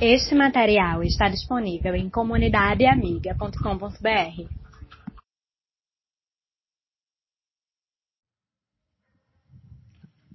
[0.00, 4.44] Este material está disponível em comunidadeamiga.com.br.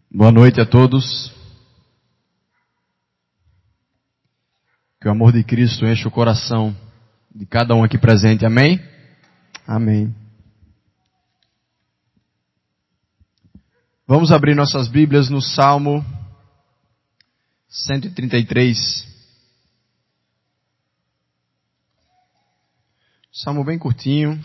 [0.09, 1.31] Boa noite a todos.
[4.99, 6.75] Que o amor de Cristo enche o coração
[7.33, 8.43] de cada um aqui presente.
[8.43, 8.79] Amém?
[9.67, 10.15] Amém.
[14.07, 16.03] Vamos abrir nossas Bíblias no Salmo
[17.69, 19.10] 133.
[23.33, 24.37] Salmo bem curtinho.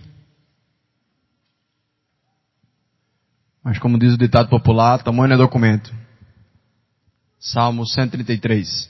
[3.65, 5.93] Mas como diz o ditado popular, tamanho é documento.
[7.41, 8.89] Salmo 133.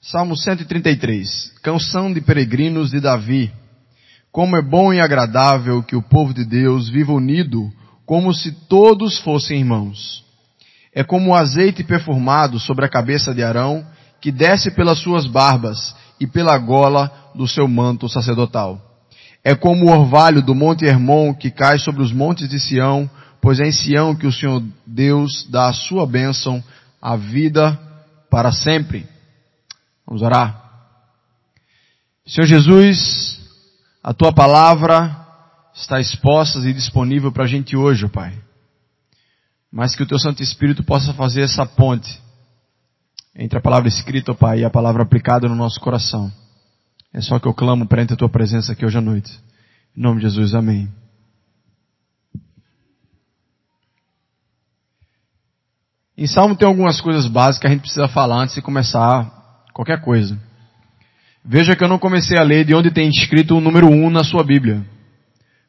[0.00, 1.52] Salmo 133.
[1.62, 3.52] Canção de peregrinos de Davi.
[4.32, 7.72] Como é bom e agradável que o povo de Deus viva unido,
[8.04, 10.24] como se todos fossem irmãos.
[10.92, 13.86] É como o azeite perfumado sobre a cabeça de Arão,
[14.20, 15.94] que desce pelas suas barbas
[16.24, 18.80] e pela gola do seu manto sacerdotal.
[19.44, 23.08] É como o orvalho do monte Hermon que cai sobre os montes de Sião,
[23.42, 26.64] pois é em Sião que o Senhor Deus dá a sua bênção,
[27.00, 27.78] a vida
[28.30, 29.06] para sempre.
[30.06, 30.62] Vamos orar.
[32.26, 33.38] Senhor Jesus,
[34.02, 35.14] a tua palavra
[35.74, 38.32] está exposta e disponível para a gente hoje, Pai.
[39.70, 42.23] Mas que o teu Santo Espírito possa fazer essa ponte
[43.36, 46.30] entre a palavra escrita, Pai, e a palavra aplicada no nosso coração.
[47.12, 49.30] É só que eu clamo perante a tua presença aqui hoje à noite.
[49.96, 50.88] Em nome de Jesus, amém.
[56.16, 59.28] Em Salmo tem algumas coisas básicas que a gente precisa falar antes de começar
[59.72, 60.38] qualquer coisa.
[61.44, 64.10] Veja que eu não comecei a ler de onde tem escrito o número 1 um
[64.10, 64.84] na sua Bíblia,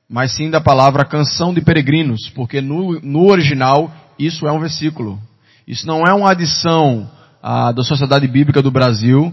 [0.07, 5.19] mas sim da palavra canção de peregrinos, porque no, no original isso é um versículo.
[5.67, 7.09] Isso não é uma adição
[7.47, 9.31] ah, da Sociedade Bíblica do Brasil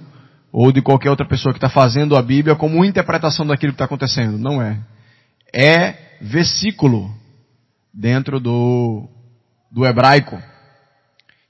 [0.52, 3.86] ou de qualquer outra pessoa que está fazendo a Bíblia como interpretação daquilo que está
[3.86, 4.36] acontecendo.
[4.36, 4.78] Não é.
[5.50, 7.10] É versículo
[7.92, 9.08] dentro do,
[9.70, 10.38] do hebraico.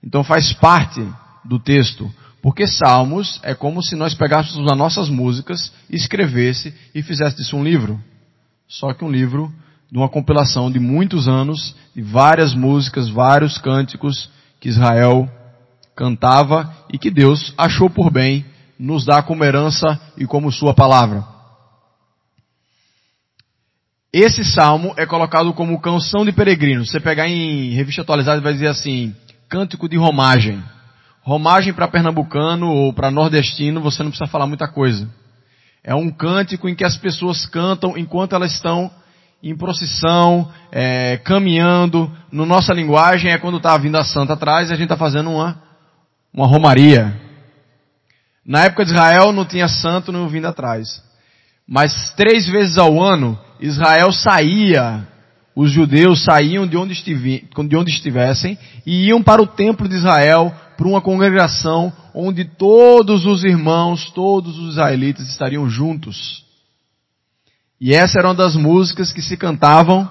[0.05, 1.05] Então faz parte
[1.45, 2.09] do texto.
[2.41, 7.65] Porque Salmos é como se nós pegássemos as nossas músicas, escrevesse e fizesse disso um
[7.65, 8.01] livro.
[8.69, 9.53] Só que um livro
[9.91, 14.31] de uma compilação de muitos anos, de várias músicas, vários cânticos
[14.61, 15.29] que Israel
[15.95, 18.45] cantava e que Deus achou por bem
[18.79, 21.25] nos dar como herança e como sua palavra.
[24.13, 26.91] Esse salmo é colocado como canção de peregrinos.
[26.91, 29.15] Você pegar em revista atualizada vai dizer assim,
[29.49, 30.63] cântico de romagem.
[31.23, 35.09] Romagem para pernambucano ou para nordestino, você não precisa falar muita coisa.
[35.83, 38.91] É um cântico em que as pessoas cantam enquanto elas estão
[39.43, 42.11] em procissão, é, caminhando.
[42.31, 45.31] No nossa linguagem é quando está vindo a santa atrás e a gente está fazendo
[45.31, 45.72] uma
[46.33, 47.21] uma romaria.
[48.45, 51.03] Na época de Israel não tinha santo não vindo atrás.
[51.67, 55.07] Mas três vezes ao ano, Israel saía,
[55.55, 59.97] os judeus saíam de onde, estive, de onde estivessem e iam para o templo de
[59.97, 66.45] Israel, para uma congregação onde todos os irmãos, todos os israelitas estariam juntos.
[67.81, 70.09] E essa era uma das músicas que se cantavam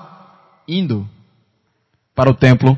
[0.68, 1.08] indo
[2.16, 2.78] para o templo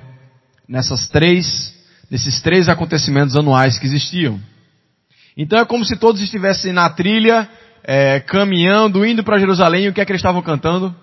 [0.67, 1.72] nessas três
[2.13, 4.39] nesses três acontecimentos anuais que existiam.
[5.35, 7.49] Então é como se todos estivessem na trilha,
[7.83, 10.95] é, caminhando, indo para Jerusalém, e o que é que eles estavam cantando?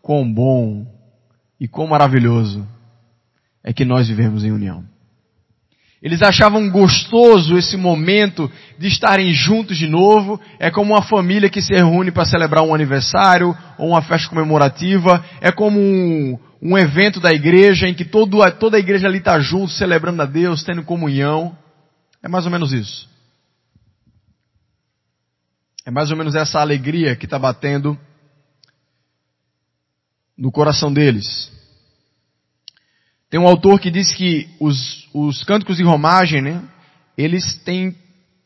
[0.00, 0.86] Quão bom
[1.60, 2.64] e quão maravilhoso
[3.64, 4.84] é que nós vivemos em união.
[6.00, 8.48] Eles achavam gostoso esse momento
[8.78, 10.40] de estarem juntos de novo.
[10.60, 15.24] É como uma família que se reúne para celebrar um aniversário ou uma festa comemorativa.
[15.40, 19.40] É como um, um evento da igreja em que todo, toda a igreja ali está
[19.40, 21.58] junto, celebrando a Deus, tendo comunhão.
[22.22, 23.10] É mais ou menos isso.
[25.84, 27.98] É mais ou menos essa alegria que está batendo
[30.38, 31.50] no coração deles.
[33.28, 36.62] Tem um autor que diz que os, os cânticos de romagem, né,
[37.18, 37.96] eles têm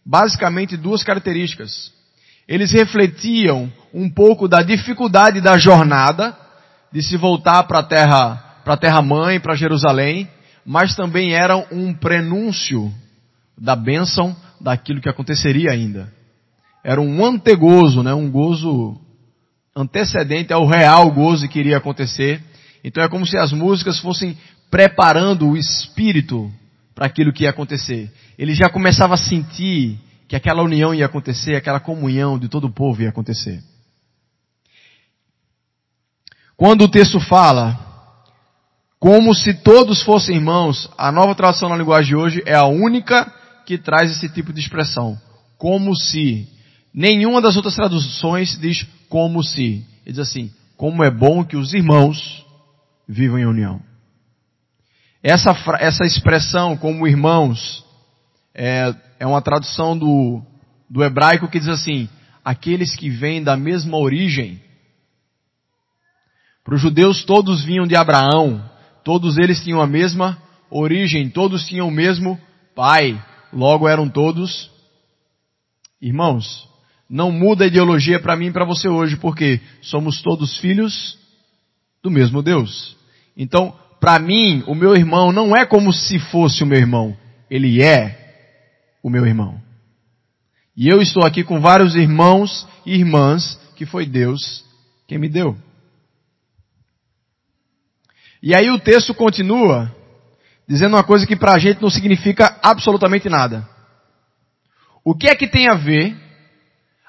[0.04, 1.92] basicamente duas características.
[2.48, 6.45] Eles refletiam um pouco da dificuldade da jornada,
[6.96, 10.26] de se voltar para a terra, para a terra mãe, para Jerusalém,
[10.64, 12.90] mas também eram um prenúncio
[13.54, 16.10] da bênção daquilo que aconteceria ainda.
[16.82, 18.14] Era um antegozo, né?
[18.14, 18.98] um gozo
[19.76, 22.42] antecedente ao real gozo que iria acontecer.
[22.82, 24.34] Então é como se as músicas fossem
[24.70, 26.50] preparando o espírito
[26.94, 28.10] para aquilo que ia acontecer.
[28.38, 32.72] Ele já começava a sentir que aquela união ia acontecer, aquela comunhão de todo o
[32.72, 33.62] povo ia acontecer.
[36.56, 37.78] Quando o texto fala
[38.98, 43.30] como se todos fossem irmãos, a nova tradução na linguagem de hoje é a única
[43.66, 45.18] que traz esse tipo de expressão.
[45.58, 46.48] Como se.
[46.94, 49.84] Nenhuma das outras traduções diz como se.
[50.04, 52.44] Ele diz assim, como é bom que os irmãos
[53.06, 53.80] vivam em união.
[55.22, 57.84] Essa, essa expressão, como irmãos,
[58.54, 60.40] é, é uma tradução do,
[60.88, 62.08] do hebraico que diz assim,
[62.44, 64.60] aqueles que vêm da mesma origem.
[66.66, 68.60] Para os judeus todos vinham de Abraão,
[69.04, 70.36] todos eles tinham a mesma
[70.68, 72.36] origem, todos tinham o mesmo
[72.74, 73.22] pai,
[73.52, 74.68] logo eram todos
[76.02, 76.68] irmãos.
[77.08, 81.16] Não muda a ideologia para mim e para você hoje, porque somos todos filhos
[82.02, 82.96] do mesmo Deus.
[83.36, 87.16] Então, para mim, o meu irmão não é como se fosse o meu irmão,
[87.48, 88.58] ele é
[89.04, 89.62] o meu irmão.
[90.76, 94.64] E eu estou aqui com vários irmãos e irmãs que foi Deus
[95.06, 95.56] quem me deu.
[98.42, 99.94] E aí o texto continua
[100.68, 103.68] dizendo uma coisa que para a gente não significa absolutamente nada.
[105.04, 106.16] O que é que tem a ver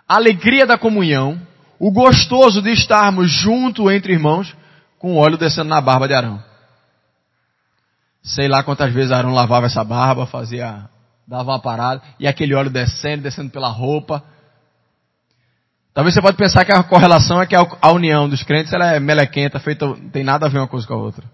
[0.07, 1.41] a alegria da comunhão,
[1.79, 4.55] o gostoso de estarmos junto entre irmãos,
[4.99, 6.43] com o óleo descendo na barba de Arão?
[8.21, 10.87] Sei lá quantas vezes Arão lavava essa barba, fazia,
[11.27, 14.23] dava uma parada, e aquele óleo descendo, descendo pela roupa.
[15.97, 18.99] Talvez você pode pensar que a correlação é que a união dos crentes ela é
[18.99, 21.25] melequenta, feita, não tem nada a ver uma coisa com a outra.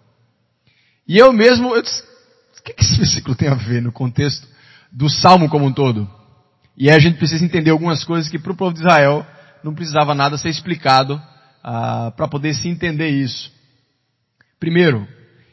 [1.05, 4.47] E eu mesmo, eu disse, o que, que esse versículo tem a ver no contexto
[4.89, 6.09] do Salmo como um todo?
[6.77, 9.27] E aí a gente precisa entender algumas coisas que para o povo de Israel
[9.65, 11.21] não precisava nada ser explicado
[11.61, 13.51] ah, para poder se entender isso.
[14.61, 15.05] Primeiro,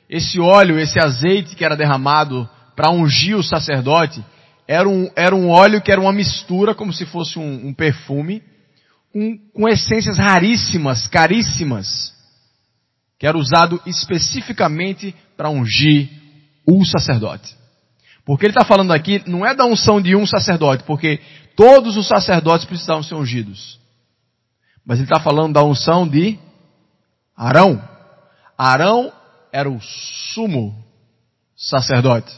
[0.09, 4.25] esse óleo, esse azeite que era derramado para ungir o sacerdote,
[4.69, 8.41] era um, era um óleo que era uma mistura, como se fosse um, um perfume,
[9.53, 12.15] com, essências raríssimas, caríssimas,
[13.19, 16.09] que era usado especificamente para ungir
[16.67, 17.57] o sacerdote.
[18.25, 21.21] Porque ele está falando aqui, não é da unção de um sacerdote, porque
[21.57, 23.79] todos os sacerdotes precisavam ser ungidos.
[24.85, 26.39] Mas ele está falando da unção de
[27.37, 27.83] Arão.
[28.57, 29.13] Arão
[29.53, 30.85] era o sumo
[31.57, 32.33] sacerdote.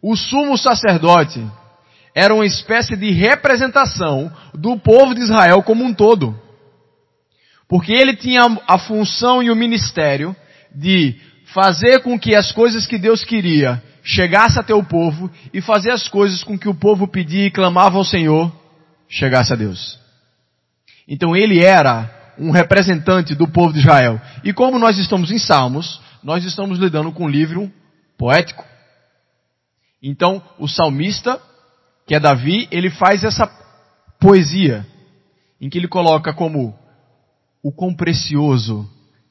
[0.00, 1.44] O sumo sacerdote
[2.14, 6.38] era uma espécie de representação do povo de Israel como um todo.
[7.68, 10.36] Porque ele tinha a função e o ministério
[10.74, 11.16] de
[11.46, 16.06] fazer com que as coisas que Deus queria chegasse até o povo e fazer as
[16.06, 18.52] coisas com que o povo pedia e clamava ao Senhor
[19.08, 19.98] chegasse a Deus.
[21.08, 24.20] Então ele era um representante do povo de Israel.
[24.42, 27.72] E como nós estamos em Salmos, nós estamos lidando com um livro
[28.18, 28.64] poético.
[30.02, 31.40] Então o salmista
[32.06, 33.46] que é Davi, ele faz essa
[34.20, 34.86] poesia,
[35.60, 36.78] em que ele coloca como
[37.62, 38.88] o quão precioso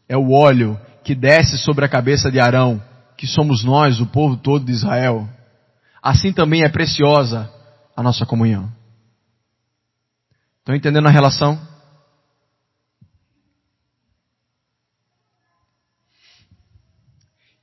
[0.09, 2.81] é o óleo que desce sobre a cabeça de Arão,
[3.17, 5.29] que somos nós, o povo todo de Israel.
[6.01, 7.51] Assim também é preciosa
[7.95, 8.71] a nossa comunhão.
[10.59, 11.59] Estão entendendo a relação?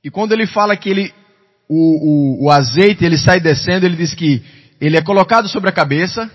[0.03, 1.13] E quando ele fala que ele,
[1.67, 4.43] o, o, o azeite ele sai descendo, ele diz que
[4.81, 6.29] ele é colocado sobre a cabeça,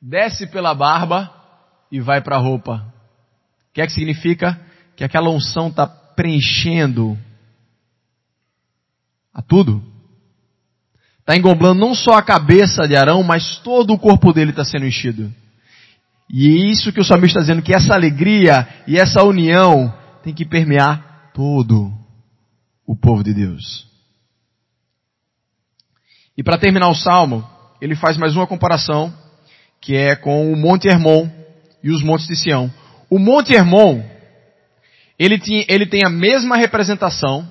[0.00, 1.30] desce pela barba
[1.92, 2.90] e vai para a roupa.
[3.68, 4.58] O que é que significa?
[4.96, 7.18] Que aquela unção está preenchendo
[9.32, 9.84] a tudo.
[11.20, 14.86] Está englobando não só a cabeça de Arão, mas todo o corpo dele está sendo
[14.86, 15.30] enchido.
[16.30, 20.32] E é isso que o salmista está dizendo, que essa alegria e essa união tem
[20.32, 21.92] que permear todo
[22.86, 23.93] o povo de Deus.
[26.36, 27.48] E para terminar o salmo,
[27.80, 29.12] ele faz mais uma comparação,
[29.80, 31.28] que é com o Monte Hermon
[31.82, 32.72] e os montes de Sião.
[33.10, 34.02] O Monte Hermon,
[35.18, 37.46] ele, tinha, ele tem a mesma representação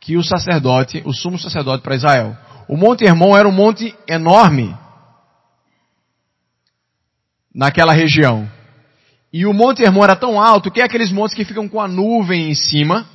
[0.00, 2.36] que o sacerdote, o sumo sacerdote para Israel.
[2.66, 4.74] O Monte Hermon era um monte enorme
[7.54, 8.50] naquela região.
[9.32, 11.86] E o Monte Hermon era tão alto que é aqueles montes que ficam com a
[11.86, 13.06] nuvem em cima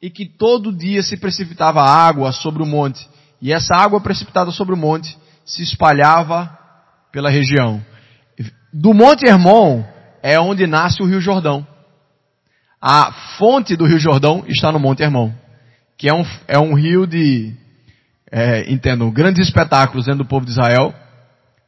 [0.00, 3.06] e que todo dia se precipitava água sobre o monte.
[3.40, 6.56] E essa água precipitada sobre o monte se espalhava
[7.12, 7.82] pela região.
[8.72, 9.82] Do Monte Hermon
[10.22, 11.66] é onde nasce o Rio Jordão.
[12.80, 15.32] A fonte do Rio Jordão está no Monte Hermon,
[15.96, 17.52] que é um, é um rio de,
[18.30, 20.94] é, entendo, grandes espetáculos dentro do povo de Israel,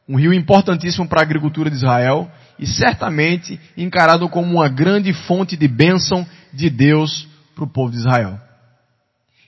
[0.07, 5.57] um rio importantíssimo para a agricultura de Israel e certamente encarado como uma grande fonte
[5.57, 8.39] de bênção de Deus para o povo de Israel.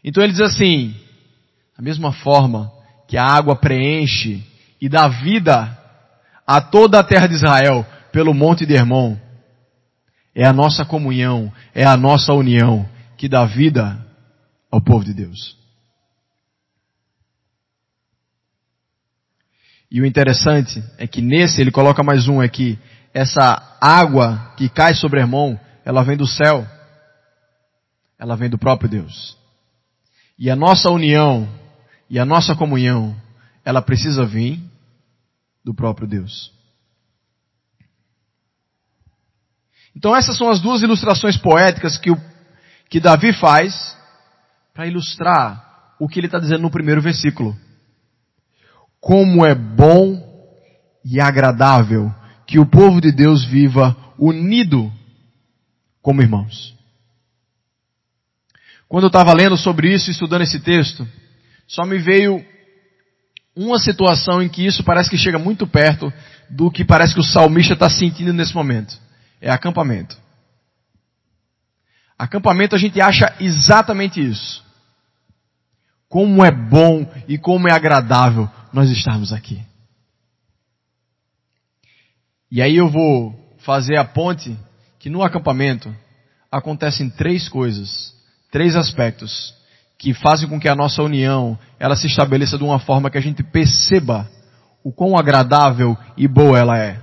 [0.03, 0.95] Então ele diz assim,
[1.77, 2.71] da mesma forma
[3.07, 4.43] que a água preenche
[4.79, 5.77] e dá vida
[6.45, 9.17] a toda a terra de Israel pelo monte de Hermon,
[10.35, 12.87] é a nossa comunhão, é a nossa união
[13.17, 14.05] que dá vida
[14.69, 15.57] ao povo de Deus.
[19.89, 22.79] E o interessante é que nesse ele coloca mais um aqui.
[23.13, 26.65] Essa água que cai sobre irmão, ela vem do céu.
[28.17, 29.37] Ela vem do próprio Deus.
[30.37, 31.47] E a nossa união
[32.13, 33.19] e a nossa comunhão,
[33.65, 34.61] ela precisa vir
[35.65, 36.53] do próprio Deus.
[39.95, 42.17] Então essas são as duas ilustrações poéticas que, o,
[42.87, 43.97] que Davi faz
[44.75, 47.57] para ilustrar o que ele está dizendo no primeiro versículo.
[48.99, 50.21] Como é bom
[51.03, 52.13] e agradável
[52.45, 54.93] que o povo de Deus viva unido
[55.99, 56.77] como irmãos.
[58.87, 61.07] Quando eu estava lendo sobre isso, estudando esse texto,
[61.67, 62.45] só me veio
[63.55, 66.11] uma situação em que isso parece que chega muito perto
[66.49, 68.97] do que parece que o salmista está sentindo nesse momento.
[69.39, 70.17] É acampamento.
[72.17, 74.63] Acampamento a gente acha exatamente isso.
[76.07, 79.61] Como é bom e como é agradável nós estarmos aqui.
[82.51, 84.55] E aí eu vou fazer a ponte
[84.99, 85.93] que no acampamento
[86.51, 88.13] acontecem três coisas,
[88.51, 89.53] três aspectos
[90.03, 93.21] que fazem com que a nossa união ela se estabeleça de uma forma que a
[93.21, 94.29] gente perceba
[94.83, 97.01] o quão agradável e boa ela é.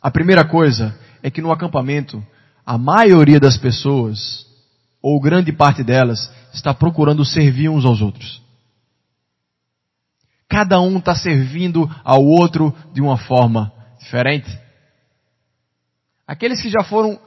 [0.00, 2.26] A primeira coisa é que no acampamento
[2.64, 4.46] a maioria das pessoas,
[5.02, 8.42] ou grande parte delas, está procurando servir uns aos outros.
[10.48, 14.58] Cada um está servindo ao outro de uma forma diferente.
[16.26, 17.20] Aqueles que já foram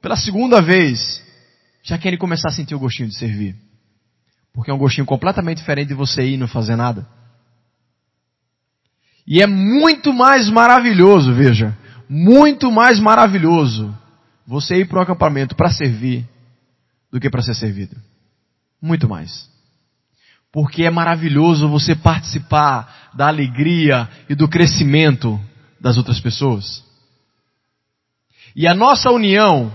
[0.00, 1.24] pela segunda vez,
[1.82, 3.65] já querem começar a sentir o gostinho de servir.
[4.56, 7.06] Porque é um gostinho completamente diferente de você ir e não fazer nada.
[9.26, 11.76] E é muito mais maravilhoso, veja,
[12.08, 13.94] muito mais maravilhoso
[14.46, 16.26] você ir para um acampamento para servir
[17.12, 17.96] do que para ser servido.
[18.80, 19.46] Muito mais.
[20.50, 25.38] Porque é maravilhoso você participar da alegria e do crescimento
[25.78, 26.82] das outras pessoas.
[28.54, 29.70] E a nossa união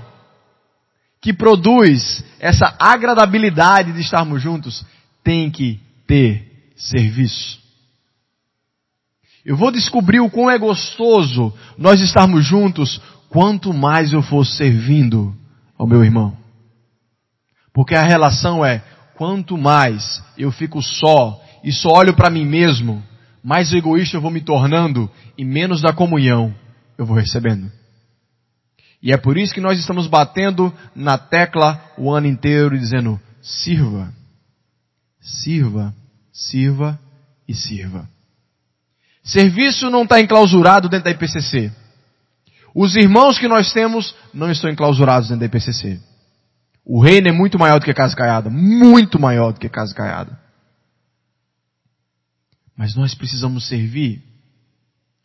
[1.22, 4.84] que produz essa agradabilidade de estarmos juntos,
[5.24, 7.60] tem que ter serviço.
[9.46, 13.00] Eu vou descobrir o quão é gostoso nós estarmos juntos
[13.30, 15.36] quanto mais eu for servindo
[15.78, 16.36] ao meu irmão.
[17.74, 18.84] Porque a relação é
[19.16, 23.04] quanto mais eu fico só e só olho para mim mesmo,
[23.44, 26.54] mais egoísta eu vou me tornando e menos da comunhão
[26.98, 27.72] eu vou recebendo.
[29.02, 34.14] E é por isso que nós estamos batendo na tecla o ano inteiro dizendo: sirva,
[35.20, 35.96] sirva,
[36.32, 37.00] sirva
[37.48, 38.08] e sirva.
[39.24, 41.72] Serviço não está enclausurado dentro da IPCC.
[42.74, 46.00] Os irmãos que nós temos não estão enclausurados dentro da IPCC.
[46.86, 48.50] O reino é muito maior do que Casa Caiada.
[48.50, 50.40] Muito maior do que Casa Caiada.
[52.76, 54.24] Mas nós precisamos servir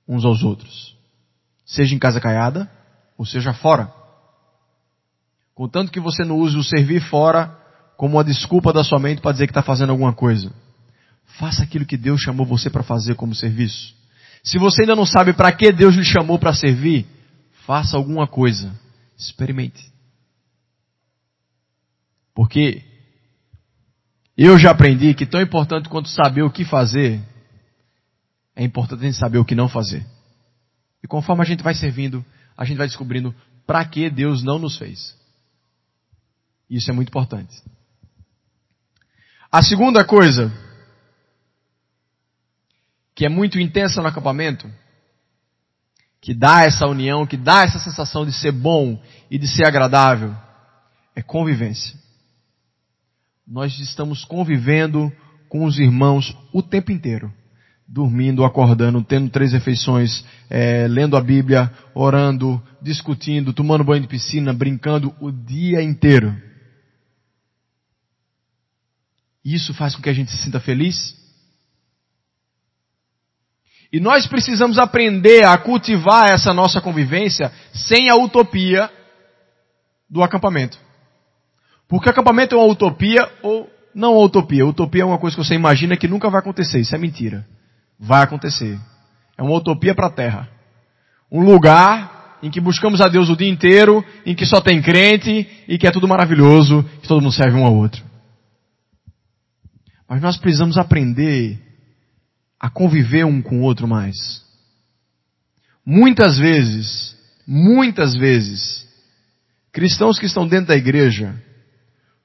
[0.06, 0.96] uns aos outros.
[1.64, 2.70] Seja em Casa Caiada,
[3.16, 3.92] ou seja fora.
[5.54, 7.56] Contanto que você não use o servir fora
[7.96, 10.52] como uma desculpa da sua mente para dizer que está fazendo alguma coisa.
[11.38, 13.94] Faça aquilo que Deus chamou você para fazer como serviço.
[14.42, 17.06] Se você ainda não sabe para que Deus lhe chamou para servir,
[17.66, 18.72] faça alguma coisa.
[19.18, 19.90] Experimente.
[22.34, 22.84] Porque
[24.36, 27.20] eu já aprendi que tão importante quanto saber o que fazer,
[28.54, 30.06] é importante a gente saber o que não fazer.
[31.02, 32.24] E conforme a gente vai servindo,
[32.56, 33.34] a gente vai descobrindo
[33.66, 35.16] para que Deus não nos fez.
[36.70, 37.62] Isso é muito importante.
[39.50, 40.52] A segunda coisa,
[43.14, 44.70] que é muito intensa no acampamento,
[46.20, 50.34] que dá essa união, que dá essa sensação de ser bom e de ser agradável,
[51.14, 51.96] é convivência.
[53.46, 55.12] Nós estamos convivendo
[55.48, 57.32] com os irmãos o tempo inteiro
[57.88, 64.52] dormindo, acordando, tendo três refeições, é, lendo a Bíblia, orando, discutindo, tomando banho de piscina,
[64.52, 66.34] brincando o dia inteiro.
[69.44, 71.14] Isso faz com que a gente se sinta feliz?
[73.92, 78.90] E nós precisamos aprender a cultivar essa nossa convivência sem a utopia
[80.10, 80.76] do acampamento.
[81.86, 84.66] Porque acampamento é uma utopia ou não uma utopia.
[84.66, 86.80] Utopia é uma coisa que você imagina que nunca vai acontecer.
[86.80, 87.46] Isso é mentira
[87.98, 88.78] vai acontecer.
[89.36, 90.48] É uma utopia para a terra.
[91.30, 95.48] Um lugar em que buscamos a Deus o dia inteiro, em que só tem crente
[95.66, 98.04] e que é tudo maravilhoso, que todo mundo serve um ao outro.
[100.08, 101.60] Mas nós precisamos aprender
[102.60, 104.44] a conviver um com o outro mais.
[105.84, 108.86] Muitas vezes, muitas vezes,
[109.72, 111.34] cristãos que estão dentro da igreja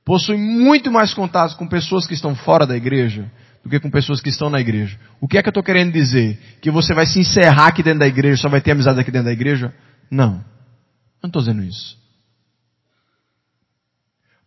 [0.03, 3.31] possuem muito mais contato com pessoas que estão fora da igreja
[3.63, 4.99] do que com pessoas que estão na igreja.
[5.19, 6.39] O que é que eu estou querendo dizer?
[6.61, 9.27] Que você vai se encerrar aqui dentro da igreja, só vai ter amizade aqui dentro
[9.27, 9.73] da igreja?
[10.09, 10.35] Não.
[10.35, 11.99] Eu não estou dizendo isso.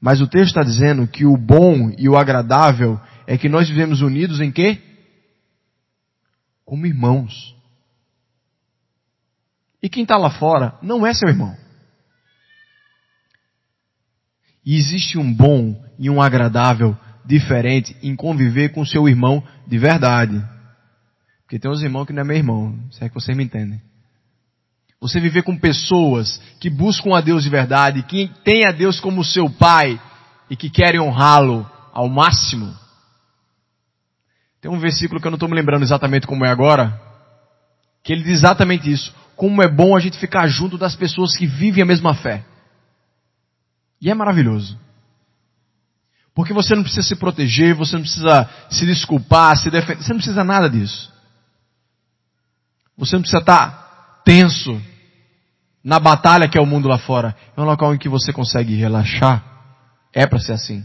[0.00, 4.02] Mas o texto está dizendo que o bom e o agradável é que nós vivemos
[4.02, 4.78] unidos em quê?
[6.64, 7.54] Como irmãos.
[9.82, 11.56] E quem está lá fora não é seu irmão.
[14.64, 20.42] E existe um bom e um agradável diferente em conviver com seu irmão de verdade.
[21.42, 23.80] Porque tem uns irmãos que não é meu irmão, se é que vocês me entendem.
[25.00, 29.24] Você viver com pessoas que buscam a Deus de verdade, que têm a Deus como
[29.24, 30.00] seu pai
[30.48, 32.74] e que querem honrá-lo ao máximo.
[34.60, 36.98] Tem um versículo que eu não estou me lembrando exatamente como é agora,
[38.02, 39.14] que ele diz exatamente isso.
[39.36, 42.44] Como é bom a gente ficar junto das pessoas que vivem a mesma fé.
[44.00, 44.78] E é maravilhoso.
[46.34, 50.18] Porque você não precisa se proteger, você não precisa se desculpar, se defender, você não
[50.18, 51.12] precisa nada disso.
[52.98, 54.80] Você não precisa estar tenso
[55.82, 57.36] na batalha que é o mundo lá fora.
[57.56, 59.44] É um local em que você consegue relaxar.
[60.12, 60.84] É para ser assim.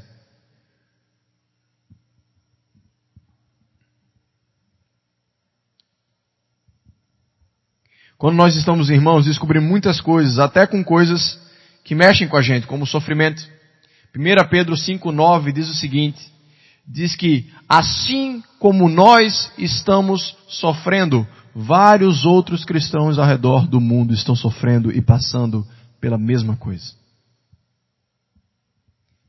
[8.19, 11.39] Quando nós estamos irmãos, descobrimos muitas coisas, até com coisas
[11.85, 13.41] que mexem com a gente, como o sofrimento.
[14.15, 16.19] 1 Pedro 5,9 diz o seguinte,
[16.87, 24.35] diz que assim como nós estamos sofrendo, vários outros cristãos ao redor do mundo estão
[24.35, 25.65] sofrendo e passando
[25.99, 26.97] pela mesma coisa.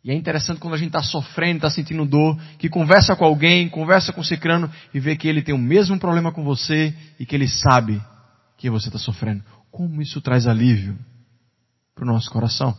[0.02, 3.68] E é interessante quando a gente está sofrendo, está sentindo dor, que conversa com alguém,
[3.68, 7.26] conversa com o cicrano e vê que ele tem o mesmo problema com você e
[7.26, 8.00] que ele sabe
[8.56, 9.44] que você está sofrendo.
[9.70, 10.99] Como isso traz alívio
[11.94, 12.75] para o nosso coração?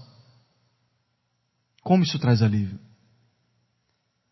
[1.81, 2.79] Como isso traz alívio?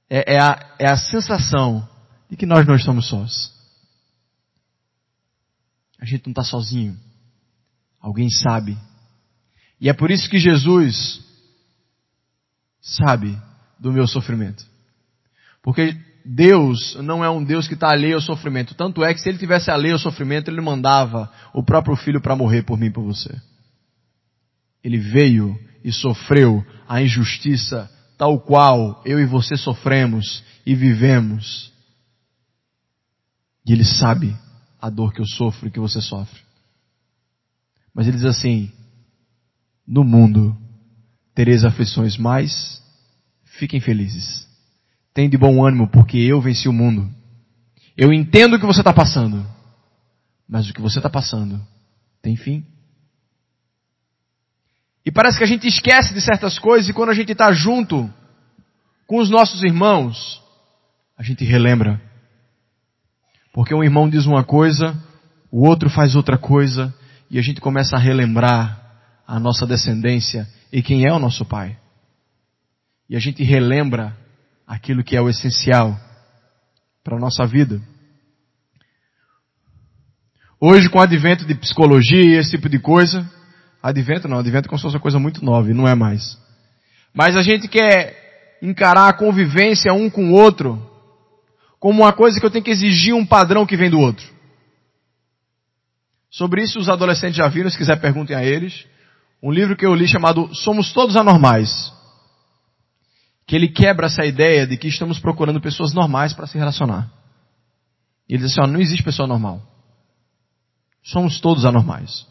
[0.09, 1.87] É, é, a, é a sensação
[2.29, 3.53] de que nós não estamos sós.
[5.99, 6.97] A gente não está sozinho.
[7.99, 8.77] Alguém sabe.
[9.81, 11.23] E é por isso que Jesus
[12.81, 13.39] sabe
[13.79, 14.65] do meu sofrimento.
[15.61, 18.75] Porque Deus não é um Deus que está alheio ao sofrimento.
[18.75, 22.35] Tanto é que se ele tivesse alheio ao sofrimento, ele mandava o próprio filho para
[22.35, 23.35] morrer por mim e por você.
[24.83, 31.71] Ele veio e sofreu a injustiça tal qual eu e você sofremos e vivemos.
[33.65, 34.35] E ele sabe
[34.81, 36.41] a dor que eu sofro e que você sofre.
[37.93, 38.71] Mas ele diz assim:
[39.87, 40.55] no mundo
[41.33, 42.83] tereis aflições, mas
[43.43, 44.47] fiquem felizes.
[45.13, 47.09] Tem de bom ânimo, porque eu venci o mundo.
[47.97, 49.45] Eu entendo o que você está passando,
[50.47, 51.65] mas o que você está passando
[52.21, 52.65] tem fim.
[55.09, 58.07] E parece que a gente esquece de certas coisas e quando a gente está junto
[59.07, 60.39] com os nossos irmãos,
[61.17, 61.99] a gente relembra.
[63.51, 64.95] Porque um irmão diz uma coisa,
[65.51, 66.93] o outro faz outra coisa,
[67.27, 68.79] e a gente começa a relembrar
[69.25, 71.75] a nossa descendência e quem é o nosso Pai.
[73.09, 74.15] E a gente relembra
[74.67, 75.99] aquilo que é o essencial
[77.03, 77.81] para a nossa vida.
[80.61, 83.27] Hoje, com o advento de psicologia e esse tipo de coisa,
[83.81, 86.37] advento não, advento é como se fosse uma coisa muito nova, e não é mais.
[87.13, 90.85] Mas a gente quer encarar a convivência um com o outro
[91.79, 94.25] como uma coisa que eu tenho que exigir um padrão que vem do outro.
[96.29, 98.85] Sobre isso os adolescentes já viram, se quiser perguntem a eles
[99.41, 101.93] um livro que eu li chamado Somos Todos Anormais.
[103.47, 107.11] Que ele quebra essa ideia de que estamos procurando pessoas normais para se relacionar.
[108.27, 109.61] E ele diz assim, ó, não existe pessoa normal.
[111.01, 112.27] Somos todos anormais.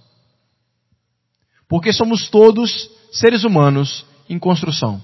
[1.68, 5.02] Porque somos todos seres humanos em construção.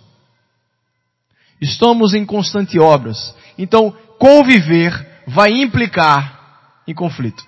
[1.61, 3.35] Estamos em constante obras.
[3.57, 7.45] Então, conviver vai implicar em conflito.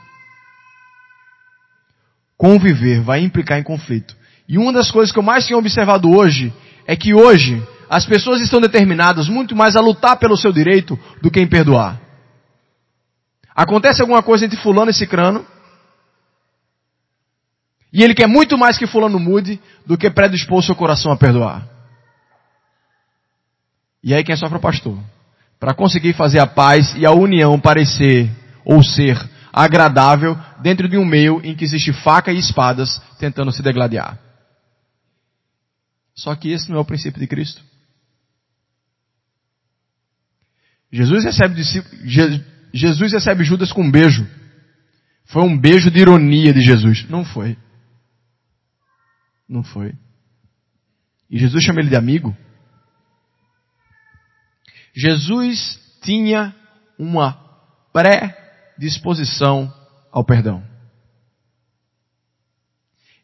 [2.37, 4.17] Conviver vai implicar em conflito.
[4.49, 6.53] E uma das coisas que eu mais tenho observado hoje
[6.87, 11.31] é que hoje as pessoas estão determinadas muito mais a lutar pelo seu direito do
[11.31, 12.01] que em perdoar.
[13.55, 15.47] Acontece alguma coisa entre fulano e cicrano,
[17.97, 21.67] e ele quer muito mais que fulano mude do que predispor seu coração a perdoar.
[24.05, 24.99] E aí quem sofre é o pastor.
[25.59, 28.31] Para conseguir fazer a paz e a união parecer
[28.67, 29.19] ou ser
[29.51, 34.19] agradável dentro de um meio em que existe faca e espadas tentando se degladiar.
[36.15, 37.63] Só que esse não é o princípio de Cristo.
[40.93, 41.63] Jesus recebe,
[42.75, 44.29] Jesus recebe Judas com um beijo.
[45.25, 47.09] Foi um beijo de ironia de Jesus.
[47.09, 47.57] Não foi.
[49.49, 49.95] Não foi.
[51.31, 52.37] E Jesus chama ele de amigo.
[54.95, 56.55] Jesus tinha
[56.99, 57.35] uma
[57.93, 59.73] pré-disposição
[60.11, 60.65] ao perdão.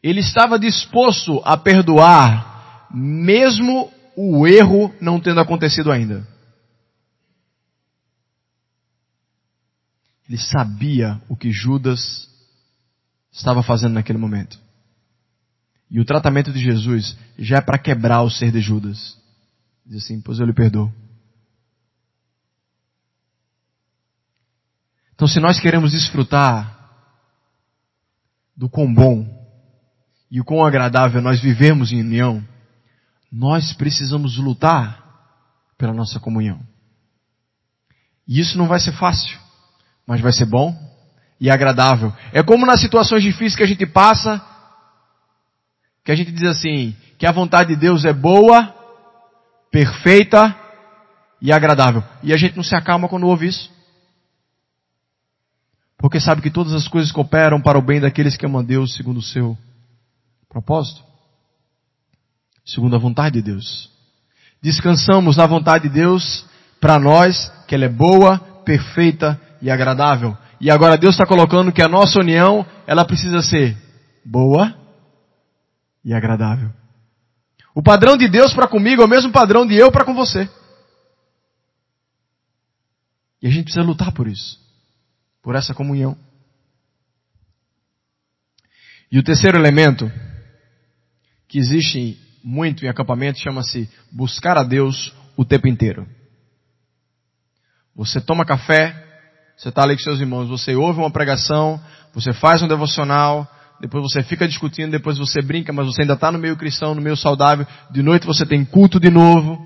[0.01, 6.27] Ele estava disposto a perdoar, mesmo o erro não tendo acontecido ainda.
[10.27, 12.29] Ele sabia o que Judas
[13.31, 14.62] estava fazendo naquele momento.
[15.89, 19.17] E o tratamento de Jesus já é para quebrar o ser de Judas.
[19.85, 20.91] Diz assim, pois eu lhe perdoo.
[25.13, 26.79] Então se nós queremos desfrutar
[28.55, 29.27] do quão bom
[30.29, 32.43] e o quão agradável nós vivemos em união,
[33.31, 35.03] nós precisamos lutar
[35.77, 36.59] pela nossa comunhão.
[38.27, 39.37] E isso não vai ser fácil,
[40.07, 40.75] mas vai ser bom
[41.39, 42.13] e agradável.
[42.31, 44.41] É como nas situações difíceis que a gente passa,
[46.03, 48.73] que a gente diz assim, que a vontade de Deus é boa,
[49.71, 50.55] perfeita
[51.41, 52.03] e agradável.
[52.21, 53.71] E a gente não se acalma quando ouve isso.
[55.97, 59.17] Porque sabe que todas as coisas cooperam para o bem daqueles que amam Deus segundo
[59.17, 59.57] o seu
[60.49, 61.01] propósito.
[62.65, 63.89] Segundo a vontade de Deus.
[64.61, 66.45] Descansamos na vontade de Deus
[66.79, 70.37] para nós, que ela é boa, perfeita e agradável.
[70.59, 73.77] E agora Deus está colocando que a nossa união, ela precisa ser
[74.25, 74.82] boa
[76.03, 76.71] e agradável.
[77.75, 80.49] O padrão de Deus para comigo é o mesmo padrão de eu para com você.
[83.41, 84.59] E a gente precisa lutar por isso.
[85.41, 86.17] Por essa comunhão.
[89.11, 90.11] E o terceiro elemento,
[91.47, 96.07] que existe muito em acampamento, chama-se buscar a Deus o tempo inteiro.
[97.95, 99.03] Você toma café,
[99.55, 101.79] você está ali com seus irmãos, você ouve uma pregação,
[102.13, 103.47] você faz um devocional,
[103.83, 107.01] depois você fica discutindo, depois você brinca, mas você ainda está no meio cristão, no
[107.01, 109.61] meio saudável, de noite você tem culto de novo.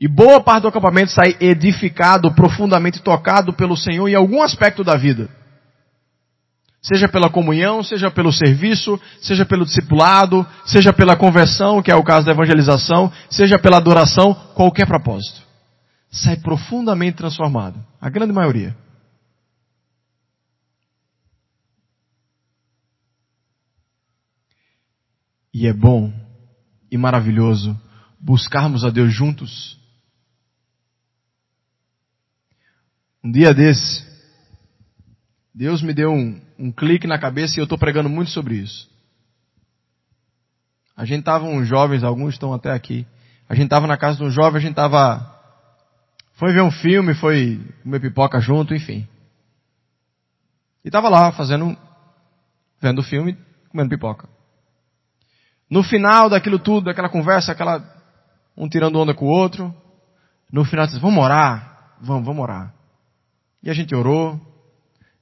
[0.00, 4.96] E boa parte do acampamento sai edificado, profundamente tocado pelo Senhor em algum aspecto da
[4.96, 5.28] vida.
[6.80, 12.02] Seja pela comunhão, seja pelo serviço, seja pelo discipulado, seja pela conversão, que é o
[12.02, 15.46] caso da evangelização, seja pela adoração, qualquer propósito
[16.10, 17.78] sai profundamente transformado.
[18.00, 18.74] A grande maioria.
[25.52, 26.12] E é bom
[26.90, 27.78] e maravilhoso
[28.20, 29.78] buscarmos a Deus juntos.
[33.22, 34.06] Um dia desse,
[35.54, 38.88] Deus me deu um, um clique na cabeça e eu estou pregando muito sobre isso.
[40.96, 43.06] A gente estava uns jovens, alguns estão até aqui.
[43.48, 45.38] A gente estava na casa de um jovem, a gente estava
[46.34, 49.08] foi ver um filme, foi comer pipoca junto, enfim.
[50.84, 51.76] E tava lá fazendo,
[52.80, 53.36] vendo o filme,
[53.70, 54.28] comendo pipoca.
[55.70, 57.84] No final daquilo tudo, daquela conversa, aquela,
[58.56, 59.74] um tirando onda com o outro,
[60.50, 61.96] no final disse, vamos orar?
[62.00, 62.74] Vamos, vamos orar.
[63.62, 64.40] E a gente orou,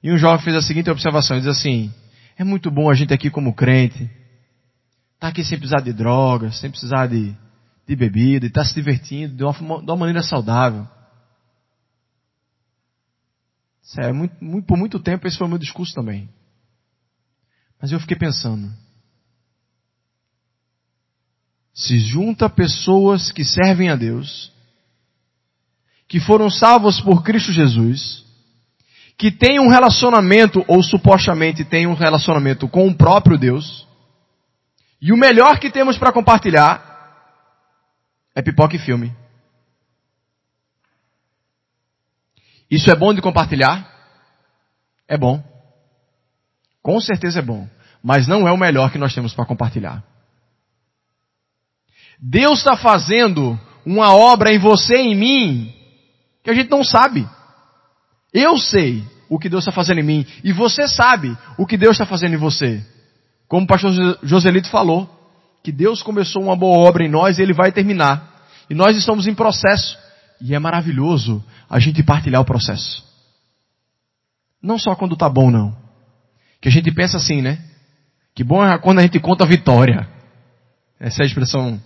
[0.01, 1.93] e um jovem fez a seguinte observação, diz assim,
[2.37, 4.09] é muito bom a gente aqui como crente,
[5.19, 7.35] tá aqui sem precisar de drogas, sem precisar de,
[7.85, 10.87] de bebida, e tá se divertindo de uma, de uma maneira saudável.
[13.81, 16.29] Sério, muito, muito, por muito tempo esse foi o meu discurso também.
[17.81, 18.71] Mas eu fiquei pensando.
[21.77, 24.51] Se junta pessoas que servem a Deus,
[26.07, 28.25] que foram salvos por Cristo Jesus,
[29.15, 33.87] que têm um relacionamento, ou supostamente têm um relacionamento com o próprio Deus,
[34.99, 36.83] e o melhor que temos para compartilhar
[38.33, 39.15] é pipoca e filme.
[42.71, 43.87] Isso é bom de compartilhar?
[45.07, 45.43] É bom.
[46.81, 47.69] Com certeza é bom.
[48.01, 50.03] Mas não é o melhor que nós temos para compartilhar.
[52.19, 55.73] Deus está fazendo uma obra em você e em mim
[56.43, 57.27] que a gente não sabe.
[58.33, 61.93] Eu sei o que Deus está fazendo em mim e você sabe o que Deus
[61.93, 62.83] está fazendo em você.
[63.47, 63.91] Como o pastor
[64.23, 65.09] Joselito falou,
[65.63, 68.45] que Deus começou uma boa obra em nós e Ele vai terminar.
[68.69, 69.97] E nós estamos em processo.
[70.39, 73.03] E é maravilhoso a gente partilhar o processo.
[74.61, 75.75] Não só quando tá bom, não.
[76.61, 77.59] Que a gente pensa assim, né?
[78.35, 80.07] Que bom é quando a gente conta a vitória.
[80.99, 81.81] Essa é a expressão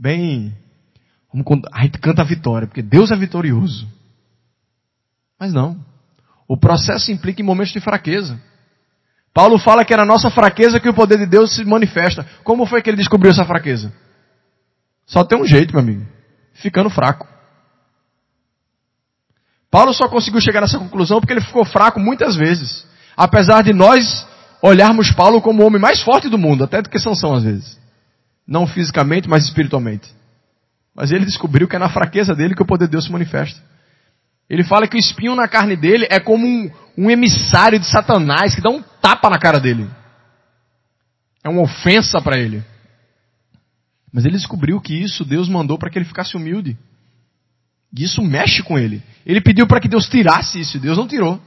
[0.00, 0.56] bem.
[1.72, 3.86] A gente canta a vitória, porque Deus é vitorioso.
[5.38, 5.78] Mas não.
[6.48, 8.40] O processo implica em momentos de fraqueza.
[9.32, 12.26] Paulo fala que é na nossa fraqueza que o poder de Deus se manifesta.
[12.42, 13.92] Como foi que ele descobriu essa fraqueza?
[15.06, 16.04] Só tem um jeito, meu amigo.
[16.54, 17.28] Ficando fraco.
[19.70, 22.84] Paulo só conseguiu chegar nessa conclusão porque ele ficou fraco muitas vezes.
[23.16, 24.26] Apesar de nós
[24.60, 27.78] olharmos Paulo como o homem mais forte do mundo, até do que Sansão às vezes.
[28.50, 30.12] Não fisicamente, mas espiritualmente.
[30.92, 33.62] Mas ele descobriu que é na fraqueza dele que o poder de Deus se manifesta.
[34.48, 38.52] Ele fala que o espinho na carne dele é como um, um emissário de Satanás
[38.52, 39.88] que dá um tapa na cara dele.
[41.44, 42.64] É uma ofensa para ele.
[44.12, 46.76] Mas ele descobriu que isso Deus mandou para que ele ficasse humilde.
[47.96, 49.00] E isso mexe com ele.
[49.24, 51.40] Ele pediu para que Deus tirasse isso, e Deus não tirou.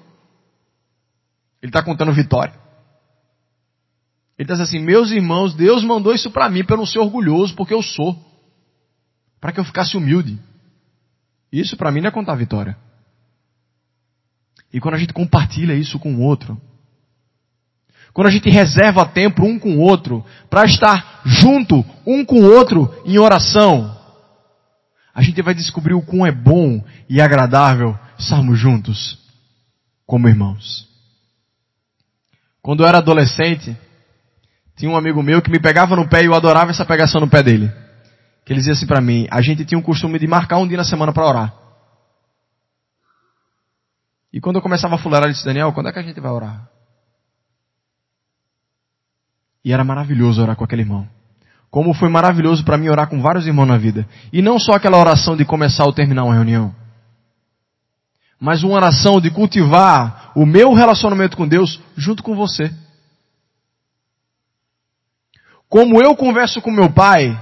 [1.62, 2.63] Ele está contando vitória.
[4.44, 7.56] Ele dizendo assim: meus irmãos, Deus mandou isso para mim para eu não ser orgulhoso,
[7.56, 8.14] porque eu sou.
[9.40, 10.38] Para que eu ficasse humilde.
[11.52, 12.78] Isso para mim não é contar vitória.
[14.72, 16.60] E quando a gente compartilha isso com o outro,
[18.12, 22.54] quando a gente reserva tempo um com o outro, para estar junto um com o
[22.54, 23.98] outro em oração,
[25.14, 29.20] a gente vai descobrir o quão é bom e agradável estarmos juntos
[30.06, 30.88] como irmãos.
[32.62, 33.78] Quando eu era adolescente,
[34.76, 37.30] tinha um amigo meu que me pegava no pé e eu adorava essa pegação no
[37.30, 37.72] pé dele.
[38.46, 40.78] Que ele dizia assim para mim, a gente tinha o costume de marcar um dia
[40.78, 41.54] na semana para orar.
[44.32, 46.32] E quando eu começava a fular, ele disse, Daniel, quando é que a gente vai
[46.32, 46.68] orar?
[49.64, 51.08] E era maravilhoso orar com aquele irmão.
[51.70, 54.08] Como foi maravilhoso para mim orar com vários irmãos na vida.
[54.32, 56.76] E não só aquela oração de começar ou terminar uma reunião.
[58.40, 62.74] Mas uma oração de cultivar o meu relacionamento com Deus junto com você.
[65.74, 67.36] Como eu converso com meu pai,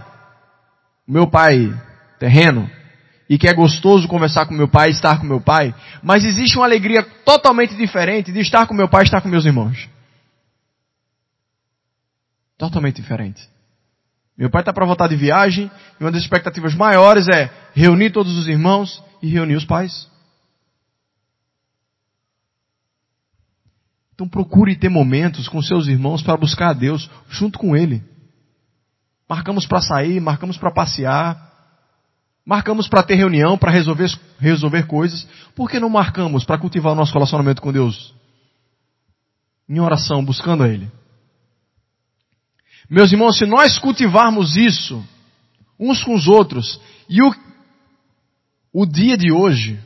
[1.05, 1.69] meu pai
[2.17, 2.71] terreno,
[3.29, 6.63] e que é gostoso conversar com meu pai, estar com meu pai, mas existe uma
[6.63, 9.89] alegria totalmente diferente de estar com meu pai e estar com meus irmãos.
[12.57, 13.49] Totalmente diferente.
[14.37, 18.37] Meu pai está para voltar de viagem e uma das expectativas maiores é reunir todos
[18.37, 20.09] os irmãos e reunir os pais.
[24.13, 28.09] Então procure ter momentos com seus irmãos para buscar a Deus junto com Ele.
[29.31, 31.51] Marcamos para sair, marcamos para passear,
[32.45, 35.25] Marcamos para ter reunião, para resolver, resolver coisas.
[35.55, 38.13] Por que não marcamos para cultivar o nosso relacionamento com Deus?
[39.69, 40.91] Em oração, buscando a Ele.
[42.89, 45.01] Meus irmãos, se nós cultivarmos isso,
[45.79, 47.33] uns com os outros, e o,
[48.73, 49.79] o dia de hoje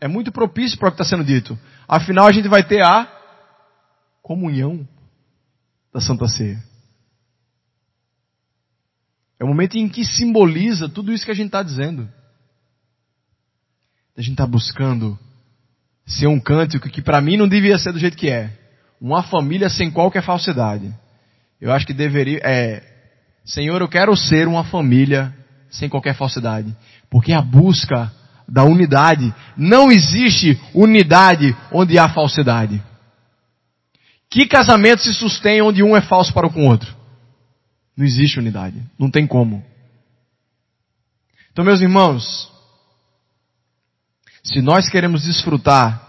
[0.00, 1.58] é muito propício para o que está sendo dito.
[1.88, 3.08] Afinal, a gente vai ter a
[4.20, 4.86] comunhão
[5.94, 6.71] da Santa Ceia.
[9.42, 12.08] É o momento em que simboliza tudo isso que a gente está dizendo.
[14.16, 15.18] A gente está buscando
[16.06, 18.56] ser um cântico que para mim não devia ser do jeito que é.
[19.00, 20.94] Uma família sem qualquer falsidade.
[21.60, 22.84] Eu acho que deveria, é,
[23.44, 25.36] Senhor, eu quero ser uma família
[25.68, 26.72] sem qualquer falsidade.
[27.10, 28.12] Porque a busca
[28.48, 32.80] da unidade, não existe unidade onde há falsidade.
[34.30, 37.01] Que casamento se sustém onde um é falso para o outro?
[38.02, 38.82] Não existe unidade.
[38.98, 39.64] Não tem como.
[41.52, 42.50] Então, meus irmãos,
[44.42, 46.02] se nós queremos desfrutar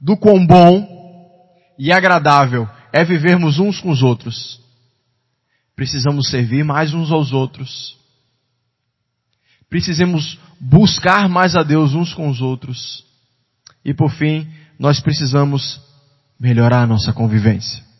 [0.00, 0.84] do quão bom
[1.78, 4.60] e agradável é vivermos uns com os outros,
[5.76, 7.96] precisamos servir mais uns aos outros.
[9.70, 13.04] Precisamos buscar mais a Deus uns com os outros.
[13.84, 15.80] E por fim, nós precisamos
[16.40, 17.91] melhorar a nossa convivência.